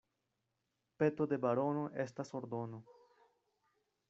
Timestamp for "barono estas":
1.45-2.35